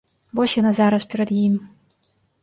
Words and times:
Вось 0.37 0.53
яна 0.61 0.71
зараз 0.79 1.05
перад 1.11 1.33
ім. 1.43 1.53